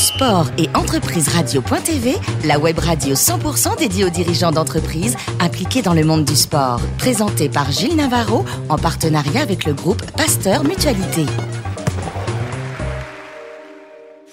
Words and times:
Sport 0.00 0.46
et 0.56 0.70
entreprise 0.74 1.28
radio.tv, 1.28 2.14
la 2.46 2.58
web 2.58 2.78
radio 2.78 3.14
100% 3.14 3.78
dédiée 3.78 4.06
aux 4.06 4.08
dirigeants 4.08 4.50
d'entreprises 4.50 5.14
impliqués 5.40 5.82
dans 5.82 5.92
le 5.92 6.04
monde 6.04 6.24
du 6.24 6.36
sport. 6.36 6.80
Présentée 6.96 7.50
par 7.50 7.70
Gilles 7.70 7.96
Navarro 7.96 8.46
en 8.70 8.78
partenariat 8.78 9.42
avec 9.42 9.66
le 9.66 9.74
groupe 9.74 10.02
Pasteur 10.12 10.64
Mutualité. 10.64 11.26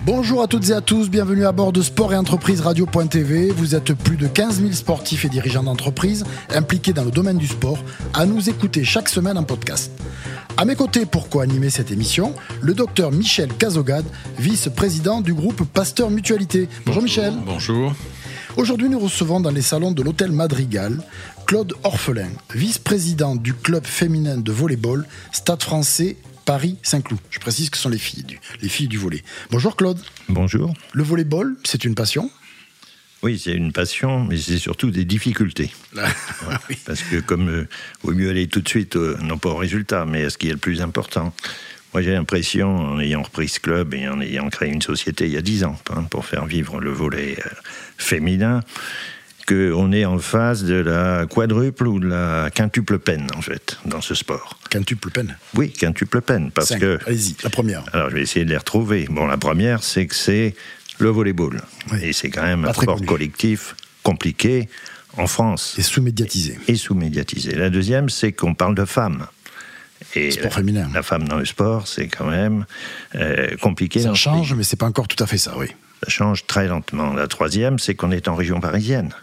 Bonjour 0.07 0.41
à 0.41 0.47
toutes 0.47 0.69
et 0.69 0.71
à 0.71 0.79
tous, 0.79 1.09
bienvenue 1.09 1.45
à 1.45 1.51
bord 1.51 1.73
de 1.73 1.81
Sport 1.81 2.13
et 2.13 2.15
Entreprise 2.15 2.61
Radio.tv. 2.61 3.51
Vous 3.51 3.75
êtes 3.75 3.93
plus 3.93 4.15
de 4.15 4.25
15 4.25 4.61
000 4.61 4.71
sportifs 4.71 5.25
et 5.25 5.27
dirigeants 5.27 5.63
d'entreprise 5.63 6.23
impliqués 6.49 6.93
dans 6.93 7.03
le 7.03 7.11
domaine 7.11 7.37
du 7.37 7.45
sport 7.45 7.77
à 8.13 8.25
nous 8.25 8.47
écouter 8.49 8.85
chaque 8.85 9.09
semaine 9.09 9.37
en 9.37 9.43
podcast. 9.43 9.91
À 10.55 10.63
mes 10.63 10.77
côtés, 10.77 11.05
pour 11.05 11.27
co-animer 11.27 11.69
cette 11.69 11.91
émission, 11.91 12.33
le 12.61 12.73
docteur 12.73 13.11
Michel 13.11 13.49
Cazogade, 13.49 14.05
vice-président 14.39 15.19
du 15.19 15.33
groupe 15.33 15.65
Pasteur 15.65 16.09
Mutualité. 16.09 16.69
Bonjour, 16.85 17.03
Michel. 17.03 17.33
Bonjour. 17.45 17.93
Aujourd'hui, 18.55 18.87
nous 18.87 18.99
recevons 18.99 19.41
dans 19.41 19.51
les 19.51 19.61
salons 19.61 19.91
de 19.91 20.01
l'hôtel 20.01 20.31
Madrigal 20.31 20.99
Claude 21.45 21.73
Orphelin, 21.83 22.29
vice-président 22.55 23.35
du 23.35 23.53
club 23.53 23.85
féminin 23.85 24.37
de 24.37 24.51
volleyball 24.53 25.05
Stade 25.33 25.63
français 25.63 26.15
Paris-Saint-Cloud. 26.47 27.19
Je 27.29 27.39
précise 27.39 27.69
que 27.69 27.75
ce 27.75 27.83
sont 27.83 27.89
les 27.89 27.97
filles, 27.97 28.23
du, 28.23 28.39
les 28.61 28.69
filles 28.69 28.87
du 28.87 28.97
volley. 28.97 29.21
Bonjour 29.51 29.75
Claude. 29.75 29.99
Bonjour. 30.29 30.73
Le 30.93 31.03
volleyball, 31.03 31.57
c'est 31.65 31.83
une 31.83 31.93
passion? 31.93 32.31
Oui, 33.21 33.37
c'est 33.37 33.51
une 33.51 33.73
passion, 33.73 34.23
mais 34.23 34.37
c'est 34.37 34.57
surtout 34.57 34.89
des 34.89 35.03
difficultés. 35.03 35.71
Parce 36.85 37.03
que 37.03 37.19
comme 37.19 37.49
euh, 37.49 37.67
vaut 38.01 38.13
mieux 38.13 38.29
aller 38.29 38.47
tout 38.47 38.61
de 38.61 38.69
suite, 38.69 38.95
euh, 38.95 39.17
non 39.21 39.37
pas 39.37 39.49
au 39.49 39.57
résultat, 39.57 40.05
mais 40.05 40.23
à 40.23 40.29
ce 40.29 40.37
qui 40.37 40.47
est 40.47 40.53
le 40.53 40.57
plus 40.57 40.81
important. 40.81 41.33
Moi, 41.93 42.01
j'ai 42.01 42.13
l'impression, 42.13 42.77
en 42.77 42.99
ayant 43.01 43.23
repris 43.23 43.49
ce 43.49 43.59
club 43.59 43.93
et 43.93 44.07
en 44.07 44.21
ayant 44.21 44.47
créé 44.49 44.71
une 44.71 44.81
société 44.81 45.25
il 45.25 45.33
y 45.33 45.37
a 45.37 45.41
dix 45.41 45.65
ans 45.65 45.77
hein, 45.89 46.03
pour 46.03 46.25
faire 46.25 46.45
vivre 46.45 46.79
le 46.79 46.91
volet 46.91 47.35
euh, 47.45 47.49
féminin, 47.97 48.61
qu'on 49.47 49.91
est 49.93 50.05
en 50.05 50.19
phase 50.19 50.63
de 50.65 50.75
la 50.75 51.25
quadruple 51.25 51.87
ou 51.87 51.99
de 51.99 52.07
la 52.07 52.49
quintuple 52.53 52.99
peine, 52.99 53.27
en 53.35 53.41
fait, 53.41 53.77
dans 53.85 54.01
ce 54.01 54.13
sport. 54.13 54.59
Quintuple 54.69 55.09
peine 55.09 55.37
Oui, 55.55 55.71
quintuple 55.71 56.21
peine, 56.21 56.51
parce 56.51 56.75
que... 56.75 56.99
Allez-y, 57.07 57.35
la 57.43 57.49
première. 57.49 57.83
Alors, 57.93 58.09
je 58.09 58.15
vais 58.15 58.21
essayer 58.21 58.45
de 58.45 58.49
les 58.49 58.57
retrouver. 58.57 59.07
Bon, 59.09 59.25
la 59.25 59.37
première, 59.37 59.83
c'est 59.83 60.05
que 60.05 60.15
c'est 60.15 60.53
le 60.99 61.09
volleyball. 61.09 61.61
Et 62.01 62.11
c'est 62.11 62.29
quand 62.29 62.43
même 62.43 62.65
un 62.65 62.73
sport 62.73 63.01
collectif 63.05 63.75
compliqué 64.03 64.67
en 65.15 65.27
France. 65.27 65.75
Et 65.77 65.81
sous-médiatisé. 65.81 66.59
Et 66.67 66.75
sous-médiatisé. 66.75 67.55
La 67.55 67.69
deuxième, 67.69 68.09
c'est 68.09 68.33
qu'on 68.33 68.53
parle 68.53 68.75
de 68.75 68.85
femmes. 68.85 69.27
Et 70.15 70.31
sport 70.31 70.53
féminin. 70.53 70.89
La 70.93 71.03
femme 71.03 71.27
dans 71.27 71.37
le 71.37 71.45
sport, 71.45 71.87
c'est 71.87 72.07
quand 72.07 72.27
même 72.27 72.65
euh, 73.15 73.55
compliqué. 73.61 74.01
Ça 74.01 74.13
change, 74.13 74.53
mais 74.53 74.63
c'est 74.63 74.77
pas 74.77 74.85
encore 74.85 75.07
tout 75.07 75.21
à 75.23 75.27
fait 75.27 75.37
ça, 75.37 75.57
oui. 75.57 75.67
Ça 76.03 76.09
change 76.09 76.45
très 76.45 76.67
lentement. 76.67 77.13
La 77.13 77.27
troisième, 77.27 77.79
c'est 77.79 77.95
qu'on 77.95 78.11
est 78.11 78.27
en 78.27 78.35
région 78.35 78.59
parisienne. 78.59 79.13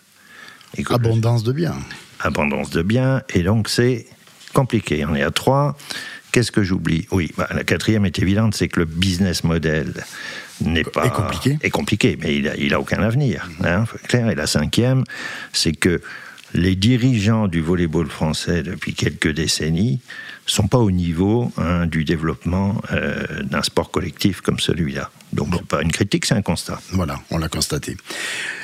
Abondance 0.90 1.42
de 1.42 1.52
biens. 1.52 1.76
Abondance 2.20 2.70
de 2.70 2.82
biens, 2.82 3.22
et 3.34 3.42
donc 3.42 3.68
c'est 3.68 4.06
compliqué. 4.52 5.04
On 5.04 5.14
est 5.14 5.22
à 5.22 5.30
trois. 5.30 5.76
Qu'est-ce 6.32 6.50
que 6.50 6.62
j'oublie? 6.62 7.06
Oui, 7.12 7.30
bah, 7.36 7.48
la 7.54 7.62
quatrième 7.62 8.04
est 8.06 8.18
évidente, 8.18 8.54
c'est 8.54 8.68
que 8.68 8.80
le 8.80 8.86
business 8.86 9.44
model 9.44 9.92
n'est 10.60 10.82
pas 10.84 11.06
est 11.06 11.10
compliqué. 11.10 11.58
Est 11.62 11.70
compliqué, 11.70 12.18
mais 12.20 12.36
il 12.36 12.48
a, 12.48 12.56
il 12.56 12.74
a 12.74 12.80
aucun 12.80 13.02
avenir. 13.02 13.48
Hein, 13.62 13.84
clair. 14.08 14.28
Et 14.30 14.34
la 14.34 14.46
cinquième, 14.46 15.04
c'est 15.52 15.72
que 15.72 16.00
les 16.54 16.76
dirigeants 16.76 17.48
du 17.48 17.60
volleyball 17.60 18.08
français 18.08 18.62
depuis 18.62 18.94
quelques 18.94 19.32
décennies 19.32 20.00
sont 20.46 20.68
pas 20.68 20.78
au 20.78 20.90
niveau 20.90 21.52
hein, 21.56 21.86
du 21.86 22.04
développement 22.04 22.80
euh, 22.92 23.42
d'un 23.42 23.62
sport 23.62 23.90
collectif 23.90 24.40
comme 24.40 24.58
celui-là. 24.58 25.10
Donc 25.32 25.50
bon. 25.50 25.58
pas 25.58 25.82
une 25.82 25.90
critique, 25.90 26.26
c'est 26.26 26.34
un 26.34 26.42
constat. 26.42 26.80
Voilà, 26.92 27.18
on 27.30 27.38
l'a 27.38 27.48
constaté. 27.48 27.96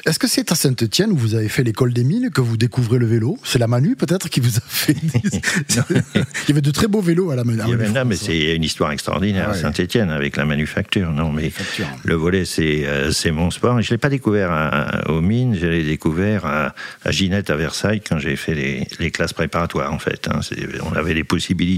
Est-ce 0.07 0.19
que 0.19 0.29
c'est 0.29 0.53
à 0.53 0.55
Saint-Etienne 0.55 1.11
où 1.11 1.17
vous 1.17 1.35
avez 1.35 1.49
fait 1.49 1.65
l'école 1.65 1.93
des 1.93 2.05
mines 2.05 2.31
que 2.31 2.41
vous 2.41 2.57
découvrez 2.57 2.99
le 2.99 3.07
vélo? 3.07 3.39
C'est 3.43 3.59
la 3.59 3.67
Manu 3.67 3.97
peut-être 3.97 4.29
qui 4.29 4.41
vous 4.41 4.57
a 4.57 4.61
fait. 4.67 4.95
Il 5.75 6.49
y 6.49 6.53
avait 6.53 6.61
de 6.61 6.71
très 6.71 6.87
beaux 6.87 7.01
vélos 7.01 7.31
à 7.31 7.37
la 7.37 7.45
Manu. 7.45 7.77
Non, 7.93 8.05
mais 8.05 8.17
c'est 8.17 8.55
une 8.55 8.63
histoire 8.63 8.93
extraordinaire 8.93 9.51
à 9.51 9.55
Saint-Etienne 9.55 10.11
avec 10.11 10.37
la 10.37 10.45
manufacture. 10.45 11.11
Non, 11.11 11.33
mais 11.33 11.53
le 12.05 12.15
volet 12.15 12.45
c'est 12.45 12.85
euh, 12.85 13.11
mon 13.33 13.51
sport. 13.51 13.81
Je 13.81 13.91
l'ai 13.91 13.99
pas 13.99 14.09
découvert 14.09 14.51
à, 14.53 15.11
aux 15.11 15.21
mines, 15.21 15.57
je 15.61 15.67
l'ai 15.67 15.85
découvert 15.85 16.47
à, 16.47 16.75
à, 17.05 17.11
Ginette 17.11 17.51
à 17.51 17.57
Versailles 17.57 18.01
quand 18.01 18.19
j'ai 18.19 18.37
fait 18.37 18.55
les, 18.55 18.87
les, 18.99 19.11
classes 19.11 19.33
préparatoires 19.33 19.93
en 19.93 19.99
fait. 19.99 20.29
Hein. 20.29 20.41
On 20.85 20.93
avait 20.93 21.15
les 21.15 21.25
possibilités 21.25 21.70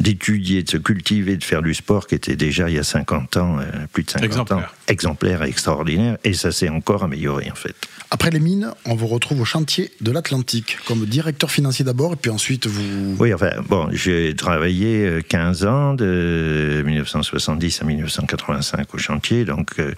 d'étudier, 0.00 0.62
de 0.62 0.70
se 0.70 0.78
cultiver, 0.78 1.36
de 1.36 1.44
faire 1.44 1.62
du 1.62 1.74
sport 1.74 2.06
qui 2.06 2.14
était 2.14 2.36
déjà 2.36 2.68
il 2.70 2.76
y 2.76 2.78
a 2.78 2.82
50 2.82 3.36
ans, 3.36 3.58
euh, 3.60 3.64
plus 3.92 4.02
de 4.02 4.10
50 4.10 4.24
exemplaire. 4.24 4.58
ans, 4.58 4.62
exemplaire 4.88 5.44
et 5.44 5.48
extraordinaire, 5.48 6.16
et 6.24 6.32
ça 6.32 6.52
s'est 6.52 6.70
encore 6.70 7.04
amélioré 7.04 7.50
en 7.50 7.54
fait. 7.54 7.74
Après 8.10 8.30
les 8.30 8.40
mines, 8.40 8.72
on 8.86 8.94
vous 8.96 9.06
retrouve 9.06 9.42
au 9.42 9.44
chantier 9.44 9.92
de 10.00 10.10
l'Atlantique 10.10 10.78
comme 10.86 11.04
directeur 11.06 11.50
financier 11.50 11.84
d'abord, 11.84 12.14
et 12.14 12.16
puis 12.16 12.30
ensuite 12.30 12.66
vous... 12.66 13.16
Oui, 13.20 13.32
enfin, 13.32 13.52
bon, 13.68 13.88
j'ai 13.92 14.34
travaillé 14.34 15.20
15 15.28 15.64
ans, 15.64 15.94
de 15.94 16.82
1970 16.84 17.82
à 17.82 17.84
1985 17.84 18.94
au 18.94 18.98
chantier, 18.98 19.44
donc 19.44 19.78
euh, 19.78 19.92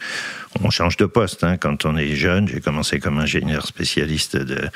on 0.63 0.71
change 0.71 0.97
de 0.97 1.07
poste 1.07 1.45
hein, 1.45 1.57
quand 1.57 1.87
on 1.87 1.97
est 1.97 2.15
jeune. 2.17 2.49
J'ai 2.49 2.61
commencé 2.61 2.99
comme 2.99 3.19
ingénieur 3.19 3.67
spécialiste 3.67 4.37
de 4.37 4.69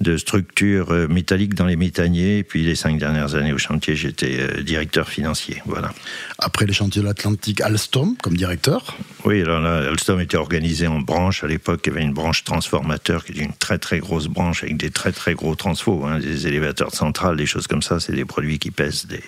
de 0.00 0.16
structures 0.16 0.92
métalliques 1.08 1.54
dans 1.54 1.66
les 1.66 1.76
méthaniers. 1.76 2.42
Puis 2.42 2.62
les 2.62 2.74
cinq 2.74 2.98
dernières 2.98 3.34
années 3.34 3.52
au 3.52 3.58
chantier, 3.58 3.96
j'étais 3.96 4.62
directeur 4.62 5.08
financier. 5.08 5.62
Voilà. 5.66 5.92
Après 6.38 6.66
les 6.66 6.72
chantiers 6.72 7.00
de 7.00 7.06
l'Atlantique, 7.06 7.60
Alstom 7.60 8.16
comme 8.22 8.36
directeur 8.36 8.96
Oui, 9.24 9.40
alors 9.42 9.60
là, 9.60 9.88
Alstom 9.88 10.20
était 10.20 10.36
organisé 10.36 10.86
en 10.86 11.00
branches. 11.00 11.44
À 11.44 11.46
l'époque, 11.46 11.82
il 11.86 11.90
y 11.90 11.96
avait 11.96 12.04
une 12.04 12.12
branche 12.12 12.44
transformateur 12.44 13.24
qui 13.24 13.32
était 13.32 13.42
une 13.42 13.52
très 13.52 13.78
très 13.78 13.98
grosse 13.98 14.26
branche 14.26 14.62
avec 14.62 14.76
des 14.76 14.90
très 14.90 15.12
très 15.12 15.34
gros 15.34 15.54
transfos, 15.54 16.04
hein, 16.04 16.18
des 16.18 16.46
élévateurs 16.46 16.90
de 16.90 16.96
centrale, 16.96 17.36
des 17.36 17.46
choses 17.46 17.66
comme 17.66 17.82
ça. 17.82 18.00
C'est 18.00 18.14
des 18.14 18.24
produits 18.24 18.58
qui 18.58 18.70
pèsent 18.70 19.06
des, 19.06 19.22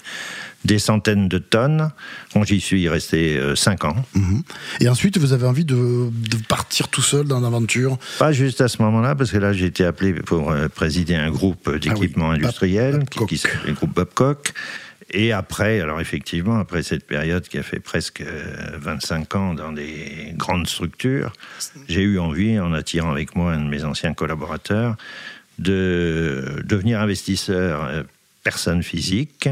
des 0.64 0.78
centaines 0.78 1.28
de 1.28 1.38
tonnes. 1.38 1.90
Bon, 2.34 2.44
J'y 2.44 2.60
suis 2.60 2.88
resté 2.88 3.40
5 3.54 3.84
ans. 3.84 3.96
Mmh. 4.14 4.40
Et 4.80 4.88
ensuite, 4.88 5.18
vous 5.18 5.32
avez 5.32 5.46
envie 5.46 5.64
de, 5.64 6.10
de 6.10 6.36
partir 6.48 6.88
tout 6.88 7.02
seul 7.02 7.26
dans 7.26 7.40
l'aventure? 7.40 7.98
Pas 8.18 8.32
juste 8.32 8.60
à 8.60 8.68
ce 8.68 8.82
moment-là, 8.82 9.14
parce 9.14 9.30
que 9.30 9.38
là, 9.38 9.52
j'ai 9.52 9.66
été 9.66 9.84
appelé 9.84 10.12
pour 10.14 10.52
présider 10.74 11.14
un 11.14 11.30
groupe 11.30 11.70
d'équipement 11.76 12.30
ah 12.30 12.34
oui. 12.34 12.44
industriel 12.44 13.04
Bab 13.16 13.28
qui, 13.28 13.38
s'appelle 13.38 13.60
le 13.66 13.72
groupe 13.74 13.94
Babcock. 13.94 14.52
Et 15.10 15.32
après, 15.32 15.80
alors 15.80 16.00
effectivement, 16.00 16.58
après 16.58 16.82
cette 16.82 17.06
période 17.06 17.46
qui 17.46 17.58
a 17.58 17.62
fait 17.62 17.78
presque 17.78 18.24
25 18.78 19.34
ans 19.36 19.54
dans 19.54 19.72
des 19.72 20.32
grandes 20.34 20.66
structures, 20.66 21.32
j'ai 21.88 22.02
eu 22.02 22.18
envie, 22.18 22.58
en 22.58 22.72
attirant 22.72 23.12
avec 23.12 23.36
moi 23.36 23.52
un 23.52 23.60
de 23.60 23.68
mes 23.68 23.84
anciens 23.84 24.14
collaborateurs, 24.14 24.96
de 25.58 26.62
devenir 26.64 27.00
investisseur 27.00 28.04
personne 28.42 28.82
physique. 28.82 29.48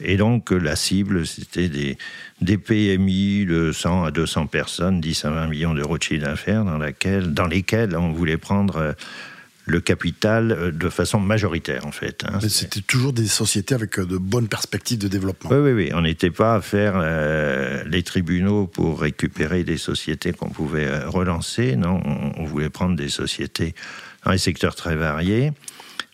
Et 0.00 0.16
donc, 0.16 0.50
la 0.50 0.76
cible, 0.76 1.26
c'était 1.26 1.68
des, 1.68 1.98
des, 2.40 2.58
PMI 2.58 3.46
de 3.46 3.72
100 3.72 4.04
à 4.04 4.10
200 4.10 4.46
personnes, 4.46 5.00
10 5.00 5.24
à 5.24 5.30
20 5.30 5.46
millions 5.48 5.74
d'euros 5.74 5.98
de 5.98 6.02
chiffre 6.02 6.24
d'affaires, 6.24 6.64
dans, 6.64 6.78
dans 6.78 7.46
lesquelles 7.46 7.96
on 7.96 8.12
voulait 8.12 8.36
prendre 8.36 8.94
le 9.68 9.80
capital 9.80 10.72
de 10.76 10.88
façon 10.88 11.20
majoritaire, 11.20 11.86
en 11.86 11.92
fait. 11.92 12.24
Hein. 12.26 12.40
C'était 12.48 12.80
toujours 12.80 13.12
des 13.12 13.26
sociétés 13.26 13.74
avec 13.74 14.00
de 14.00 14.16
bonnes 14.16 14.48
perspectives 14.48 14.98
de 14.98 15.08
développement. 15.08 15.50
Oui, 15.50 15.58
oui, 15.58 15.72
oui. 15.72 15.90
On 15.94 16.02
n'était 16.02 16.30
pas 16.30 16.54
à 16.54 16.60
faire 16.60 16.94
euh, 16.96 17.84
les 17.86 18.02
tribunaux 18.02 18.66
pour 18.66 19.00
récupérer 19.00 19.64
des 19.64 19.76
sociétés 19.76 20.32
qu'on 20.32 20.48
pouvait 20.48 21.04
relancer. 21.04 21.76
Non, 21.76 22.00
on, 22.04 22.32
on 22.42 22.44
voulait 22.44 22.70
prendre 22.70 22.96
des 22.96 23.10
sociétés 23.10 23.74
dans 24.24 24.32
les 24.32 24.38
secteurs 24.38 24.74
très 24.74 24.96
variés 24.96 25.52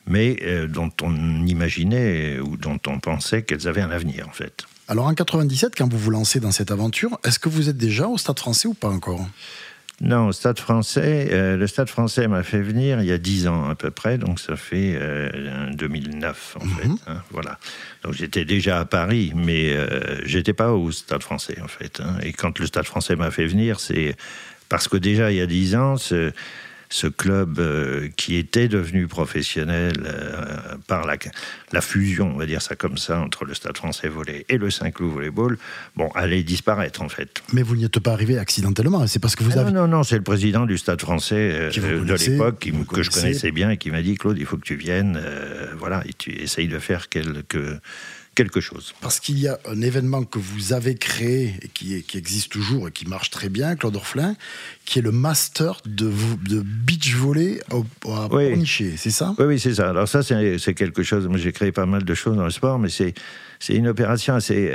mais 0.07 0.37
euh, 0.43 0.67
dont 0.67 0.93
on 1.03 1.47
imaginait 1.47 2.39
ou 2.41 2.57
dont 2.57 2.81
on 2.87 2.99
pensait 2.99 3.43
qu'elles 3.43 3.69
avaient 3.69 3.83
un 3.83 3.91
avenir 3.91 4.29
en 4.29 4.33
fait. 4.33 4.65
Alors 4.87 5.07
en 5.07 5.15
97, 5.15 5.75
quand 5.77 5.91
vous 5.91 5.99
vous 5.99 6.11
lancez 6.11 6.41
dans 6.41 6.51
cette 6.51 6.71
aventure, 6.71 7.19
est-ce 7.25 7.39
que 7.39 7.49
vous 7.49 7.69
êtes 7.69 7.79
déjà 7.79 8.07
au 8.07 8.19
Stade 8.19 8.39
français 8.39 8.69
ou 8.69 8.75
pas 8.75 8.91
encore? 8.91 9.27
Non, 10.01 10.29
au 10.29 10.33
Stade 10.33 10.59
français, 10.59 11.29
euh, 11.31 11.57
le 11.57 11.67
Stade 11.67 11.89
français 11.89 12.27
m'a 12.27 12.43
fait 12.43 12.61
venir 12.61 13.01
il 13.01 13.07
y 13.07 13.13
a 13.13 13.19
10 13.19 13.47
ans 13.47 13.69
à 13.69 13.75
peu 13.77 13.91
près, 13.93 14.19
donc 14.19 14.41
ça 14.41 14.57
fait 14.57 14.99
euh, 15.01 15.71
2009 15.73 16.57
en 16.61 16.65
mm 16.65 16.69
-hmm. 16.69 16.77
fait. 16.77 17.11
Hein, 17.11 17.23
voilà. 17.31 17.59
Donc 18.03 18.15
j'étais 18.15 18.45
déjà 18.45 18.81
à 18.81 18.85
Paris, 18.85 19.33
mais 19.37 19.73
euh, 19.73 20.21
j'étais 20.27 20.53
pas 20.53 20.73
au 20.73 20.91
Stade 20.91 21.23
français 21.23 21.59
en 21.63 21.69
fait. 21.69 22.01
Hein, 22.01 22.19
et 22.23 22.33
quand 22.33 22.59
le 22.59 22.67
Stade 22.67 22.87
français 22.87 23.15
m'a 23.15 23.31
fait 23.31 23.47
venir, 23.47 23.79
c'est 23.79 24.17
parce 24.69 24.89
que 24.89 24.97
déjà 24.97 25.31
il 25.31 25.37
y 25.37 25.41
a 25.41 25.47
10 25.47 25.77
ans, 25.77 25.97
ce, 25.97 26.33
ce 26.95 27.09
club 27.09 27.59
euh, 27.59 28.09
qui 28.17 28.37
était 28.37 28.69
devenu 28.69 29.09
professionnel 29.09 29.95
euh, 30.07 30.77
par 30.87 31.05
la, 31.07 31.17
la, 31.73 31.81
fusion, 31.81 32.31
on 32.33 32.39
va 32.39 32.47
dire 32.47 32.63
ça 32.63 32.77
comme 32.77 32.99
ça, 32.99 33.19
entre 33.19 33.45
le 33.45 33.53
Stade 33.53 33.77
français 33.77 34.07
volley 34.07 34.47
et 34.49 34.59
le 34.59 34.71
Saint-Cloud 34.71 35.13
volleyball, 35.13 35.59
bon, 35.97 36.09
allait 36.15 36.45
disparaître 36.45 37.03
en 37.03 37.09
fait. 37.09 37.43
Mais 37.53 37.63
vous 37.63 37.75
n'y 37.75 37.85
êtes 37.85 37.99
pas 37.99 38.13
arrivé 38.13 38.39
accidentellement, 38.39 39.05
c'est 39.09 39.19
parce 39.19 39.35
que 39.35 39.43
vous 39.43 39.51
ah 39.57 39.63
avez... 39.63 39.73
Non, 39.73 39.89
non, 39.89 39.89
non, 39.89 40.03
c'est 40.05 40.17
le 40.17 40.23
président 40.23 40.67
du 40.67 40.79
Stade 40.79 41.01
français 41.01 41.51
euh, 41.53 41.71
de 42.05 42.15
l'époque 42.15 42.71
que 42.89 43.03
je 43.03 43.11
connaissais 43.11 43.51
bien 43.51 43.71
et 43.71 43.77
qui 43.77 43.91
m'a 43.91 44.01
dit, 44.01 44.15
Claude, 44.15 44.39
il 44.39 44.47
faut 44.47 44.57
que 44.57 44.65
tu 44.65 44.77
viennes, 44.77 45.21
voilà, 45.77 46.05
et 46.07 46.13
tu 46.13 46.31
essayes 46.31 46.69
de 46.69 46.79
faire 46.79 47.09
quelques 47.09 47.59
quelque 48.35 48.61
chose. 48.61 48.95
Parce 49.01 49.21
qu'il 49.21 49.39
y 49.39 49.49
a 49.49 49.59
un 49.67 49.81
événement 49.81 50.25
que 50.25 50.39
vous 50.39 50.73
avez 50.73 50.95
créé 50.97 51.55
et 51.63 51.69
qui, 51.69 52.03
qui 52.03 52.19
existe 52.19 52.51
toujours 52.51 52.89
et 52.89 52.93
qui 52.93 53.07
marche 53.07 53.31
très 53.31 53.49
bien, 53.49 53.77
Claude 53.77 53.97
Orflin, 53.97 54.37
qui 54.85 54.99
est 54.99 55.03
le 55.03 55.13
master 55.13 55.81
de, 55.87 56.11
de 56.49 56.61
beach 56.61 57.15
volley 57.15 57.61
à 57.71 57.77
oui. 58.31 58.67
c'est 58.97 59.11
ça? 59.11 59.35
Oui, 59.39 59.47
oui, 59.47 59.61
c'est 59.61 59.75
ça. 59.75 59.91
Alors 59.91 60.09
ça, 60.09 60.23
c'est 60.23 60.75
quelque 60.75 61.03
chose, 61.03 61.27
moi 61.27 61.39
j'ai 61.39 61.53
créé 61.53 61.73
pas 61.73 61.87
mal 61.87 62.05
de 62.05 62.15
choses 62.15 62.37
dans 62.37 62.45
le 62.45 62.51
sport, 62.51 62.79
mais 62.79 62.89
c'est 62.89 63.15
une 63.69 63.89
opération 63.89 64.35
assez... 64.35 64.73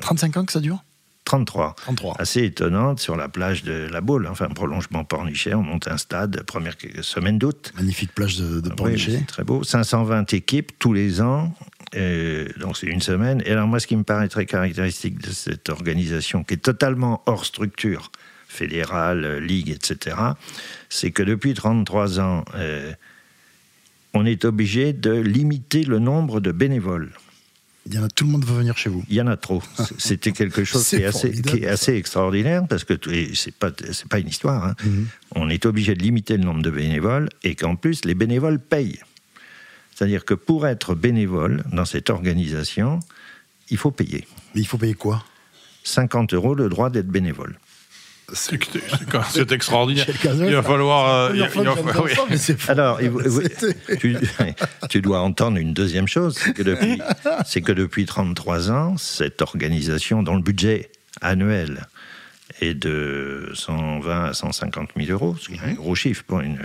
35 0.00 0.36
euh, 0.36 0.40
ans 0.40 0.44
que 0.44 0.52
ça 0.52 0.60
dure? 0.60 0.82
33. 1.24 1.76
33. 1.76 2.16
Assez 2.18 2.44
étonnante 2.44 3.00
sur 3.00 3.16
la 3.16 3.28
plage 3.28 3.62
de 3.62 3.88
la 3.90 4.00
Baule, 4.00 4.26
enfin 4.26 4.48
prolongement 4.48 5.04
Pornichet, 5.04 5.54
on 5.54 5.62
monte 5.62 5.88
un 5.88 5.96
stade, 5.96 6.42
première 6.42 6.74
semaine 7.00 7.38
d'août. 7.38 7.72
Magnifique 7.76 8.12
plage 8.12 8.38
de, 8.38 8.60
de 8.60 8.68
Pornichet. 8.70 9.18
Oui, 9.18 9.24
très 9.26 9.44
beau. 9.44 9.62
520 9.62 10.32
équipes 10.34 10.72
tous 10.78 10.92
les 10.92 11.20
ans, 11.20 11.54
donc 11.94 12.76
c'est 12.76 12.86
une 12.86 13.02
semaine. 13.02 13.42
Et 13.44 13.52
alors 13.52 13.66
moi, 13.66 13.80
ce 13.80 13.86
qui 13.86 13.96
me 13.96 14.04
paraît 14.04 14.28
très 14.28 14.46
caractéristique 14.46 15.20
de 15.20 15.30
cette 15.30 15.68
organisation, 15.68 16.44
qui 16.44 16.54
est 16.54 16.58
totalement 16.58 17.22
hors 17.26 17.44
structure 17.44 18.10
fédérale, 18.48 19.38
ligue, 19.38 19.70
etc., 19.70 20.16
c'est 20.88 21.10
que 21.10 21.22
depuis 21.22 21.54
33 21.54 22.20
ans, 22.20 22.44
euh, 22.54 22.92
on 24.14 24.26
est 24.26 24.44
obligé 24.44 24.92
de 24.92 25.12
limiter 25.12 25.84
le 25.84 25.98
nombre 25.98 26.40
de 26.40 26.52
bénévoles. 26.52 27.12
Il 27.86 27.94
y 27.94 27.98
en 27.98 28.04
a, 28.04 28.08
tout 28.08 28.24
le 28.24 28.30
monde 28.30 28.44
veut 28.44 28.58
venir 28.58 28.78
chez 28.78 28.90
vous. 28.90 29.02
Il 29.08 29.16
y 29.16 29.20
en 29.20 29.26
a 29.26 29.36
trop. 29.36 29.60
C'était 29.98 30.30
quelque 30.32 30.64
chose 30.64 30.86
qui 30.86 30.96
est, 30.96 31.04
assez, 31.04 31.32
qui 31.32 31.64
est, 31.64 31.66
assez, 31.66 31.94
extraordinaire 31.94 32.64
parce 32.68 32.84
que 32.84 32.94
c'est 33.34 33.54
pas 33.54 33.70
c'est 33.90 34.08
pas 34.08 34.20
une 34.20 34.28
histoire. 34.28 34.66
Hein. 34.66 34.74
Mhm. 34.84 35.06
On 35.34 35.48
est 35.48 35.66
obligé 35.66 35.94
de 35.94 36.02
limiter 36.02 36.36
le 36.36 36.44
nombre 36.44 36.62
de 36.62 36.70
bénévoles 36.70 37.28
et 37.42 37.56
qu'en 37.56 37.74
plus 37.74 38.04
les 38.04 38.14
bénévoles 38.14 38.60
payent. 38.60 39.00
C'est-à-dire 39.94 40.24
que 40.24 40.34
pour 40.34 40.66
être 40.66 40.94
bénévole 40.94 41.64
dans 41.72 41.84
cette 41.84 42.10
organisation, 42.10 43.00
il 43.70 43.76
faut 43.76 43.90
payer. 43.90 44.26
Mais 44.54 44.60
il 44.60 44.66
faut 44.66 44.78
payer 44.78 44.94
quoi? 44.94 45.24
50 45.84 46.34
euros 46.34 46.54
le 46.54 46.68
droit 46.68 46.90
d'être 46.90 47.08
bénévole. 47.08 47.58
C'est 48.34 49.52
extraordinaire. 49.52 50.06
Il 50.24 50.54
va 50.54 50.62
falloir. 50.62 51.32
Alors, 52.68 52.98
tu, 54.88 55.00
dois 55.02 55.20
entendre 55.20 55.58
une 55.58 55.74
deuxième 55.74 56.08
chose 56.08 56.38
c'est 56.38 56.54
que, 56.54 56.62
depuis, 56.62 56.98
que 57.62 57.72
depuis 57.72 58.06
33 58.06 58.70
ans, 58.70 58.96
cette 58.96 59.42
organisation, 59.42 60.22
dont 60.22 60.36
le 60.36 60.42
budget 60.42 60.90
annuel 61.20 61.86
et 62.60 62.74
de 62.74 63.50
120 63.54 64.24
à 64.24 64.32
150 64.32 64.90
000 64.96 65.10
euros, 65.10 65.36
ce 65.40 65.48
qui 65.48 65.54
est 65.54 65.70
un 65.70 65.74
gros 65.74 65.94
chiffre 65.94 66.24
pour, 66.24 66.40
une, 66.40 66.58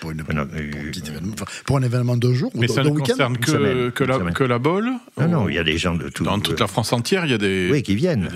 pour, 0.00 0.10
une, 0.10 0.22
pour, 1.64 1.76
un 1.76 1.82
événement 1.82 2.16
de 2.16 2.32
jour. 2.32 2.50
Mais 2.54 2.68
ça 2.68 2.82
ne 2.82 2.90
concerne 2.90 3.38
que, 3.38 3.90
que, 3.90 4.04
la, 4.04 4.18
que 4.32 4.44
la 4.44 4.58
bol 4.58 4.90
Non, 5.18 5.28
non, 5.28 5.48
il 5.48 5.54
y 5.54 5.58
a 5.58 5.64
des 5.64 5.78
gens 5.78 5.94
de 5.94 6.08
tout. 6.08 6.24
Dans 6.24 6.40
toute 6.40 6.60
la 6.60 6.66
France 6.66 6.92
entière, 6.92 7.24
il 7.24 7.30
y 7.30 7.34
a 7.34 7.38
des. 7.38 7.68
Oui, 7.70 7.82
qui 7.82 7.94
viennent. 7.94 8.28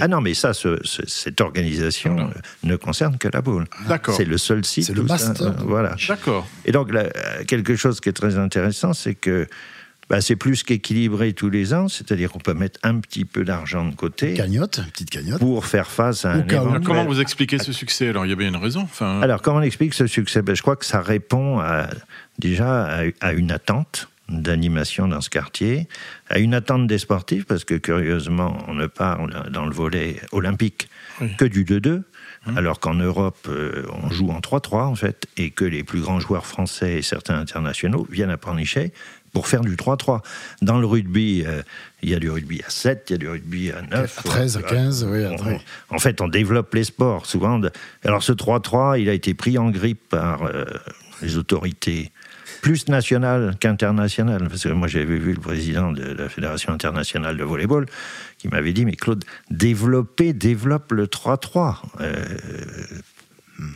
Ah 0.00 0.08
non, 0.08 0.20
mais 0.20 0.34
ça, 0.34 0.52
ce, 0.52 0.78
cette 0.84 1.40
organisation 1.40 2.16
ah 2.18 2.40
ne 2.64 2.76
concerne 2.76 3.18
que 3.18 3.28
la 3.28 3.42
boule. 3.42 3.66
D'accord. 3.88 4.14
C'est 4.14 4.24
le 4.24 4.38
seul 4.38 4.64
site. 4.64 4.84
C'est 4.84 4.94
le 4.94 5.02
master. 5.02 5.54
voilà. 5.64 5.94
D'accord. 6.08 6.48
Et 6.64 6.72
donc, 6.72 6.90
quelque 7.46 7.76
chose 7.76 8.00
qui 8.00 8.08
est 8.08 8.14
très 8.14 8.36
intéressant, 8.38 8.92
c'est 8.92 9.14
que 9.14 9.46
bah, 10.08 10.20
c'est 10.20 10.36
plus 10.36 10.62
qu'équilibré 10.62 11.32
tous 11.32 11.48
les 11.48 11.74
ans, 11.74 11.88
c'est-à-dire 11.88 12.30
qu'on 12.30 12.38
peut 12.38 12.54
mettre 12.54 12.78
un 12.82 12.98
petit 13.00 13.24
peu 13.24 13.44
d'argent 13.44 13.86
de 13.86 13.94
côté. 13.94 14.34
Cagnotte, 14.34 14.80
petite 14.92 15.10
cagnotte. 15.10 15.38
Pour 15.38 15.64
faire 15.64 15.90
face 15.90 16.24
à 16.24 16.32
un 16.32 16.42
événement. 16.42 16.80
Comment 16.84 17.04
vous 17.04 17.20
expliquez 17.20 17.58
ce 17.58 17.72
succès 17.72 18.08
Alors, 18.08 18.26
il 18.26 18.28
y 18.28 18.32
a 18.32 18.36
bien 18.36 18.48
une 18.48 18.56
raison. 18.56 18.82
Enfin... 18.82 19.20
Alors, 19.22 19.42
comment 19.42 19.58
on 19.58 19.62
explique 19.62 19.94
ce 19.94 20.06
succès? 20.06 20.42
Ben, 20.42 20.54
Je 20.54 20.62
crois 20.62 20.76
que 20.76 20.84
ça 20.84 21.00
répond 21.00 21.60
à, 21.60 21.88
déjà 22.38 22.98
à, 23.20 23.32
une 23.32 23.50
attente 23.50 24.08
d'animation 24.28 25.08
dans 25.08 25.20
ce 25.20 25.30
quartier, 25.30 25.88
à 26.28 26.38
une 26.38 26.54
attente 26.54 26.86
des 26.86 26.98
sportifs, 26.98 27.44
parce 27.44 27.64
que 27.64 27.74
curieusement, 27.74 28.58
on 28.68 28.74
ne 28.74 28.86
parle 28.86 29.50
dans 29.50 29.66
le 29.66 29.72
volet 29.72 30.20
olympique 30.32 30.88
que 31.38 31.44
du 31.44 31.64
2-2. 31.64 32.02
Hum. 32.44 32.58
Alors 32.58 32.80
qu'en 32.80 32.94
Europe, 32.94 33.46
euh, 33.48 33.86
on 34.02 34.10
joue 34.10 34.30
en 34.30 34.40
3-3 34.40 34.86
en 34.86 34.94
fait, 34.96 35.26
et 35.36 35.50
que 35.50 35.64
les 35.64 35.84
plus 35.84 36.00
grands 36.00 36.18
joueurs 36.18 36.44
français 36.44 36.94
et 36.94 37.02
certains 37.02 37.38
internationaux 37.38 38.04
viennent 38.10 38.30
à 38.30 38.36
Pornichet 38.36 38.92
pour 39.32 39.48
faire 39.48 39.62
du 39.62 39.76
3-3. 39.76 40.20
Dans 40.60 40.78
le 40.78 40.86
rugby, 40.86 41.44
euh, 41.46 41.62
il 42.02 42.10
y 42.10 42.14
a 42.14 42.18
du 42.18 42.30
rugby 42.30 42.60
à 42.66 42.70
7, 42.70 43.06
il 43.08 43.12
y 43.12 43.14
a 43.14 43.18
du 43.18 43.28
rugby 43.28 43.70
à 43.70 43.82
9. 43.82 44.18
À 44.18 44.22
13, 44.22 44.56
à 44.58 44.62
15, 44.62 45.08
oui. 45.10 45.24
en 45.90 45.98
fait, 45.98 46.20
on 46.20 46.28
développe 46.28 46.74
les 46.74 46.84
sports 46.84 47.26
souvent. 47.26 47.60
Alors 48.04 48.22
ce 48.22 48.32
3-3, 48.32 49.00
il 49.00 49.08
a 49.08 49.12
été 49.12 49.34
pris 49.34 49.58
en 49.58 49.70
grippe 49.70 50.08
par 50.10 50.44
euh, 50.44 50.64
les 51.22 51.36
autorités 51.36 52.12
plus 52.60 52.88
nationales 52.88 53.56
qu'internationales. 53.58 54.48
Parce 54.48 54.62
que 54.62 54.68
moi, 54.68 54.86
j'avais 54.86 55.16
vu 55.16 55.32
le 55.32 55.40
président 55.40 55.90
de 55.92 56.02
la 56.02 56.28
Fédération 56.28 56.72
internationale 56.72 57.36
de 57.36 57.44
volleyball 57.44 57.86
qui 58.38 58.48
m'avait 58.48 58.72
dit, 58.72 58.84
mais 58.84 58.94
Claude, 58.94 59.24
développer, 59.50 60.32
développe 60.32 60.92
le 60.92 61.06
3-3. 61.06 61.76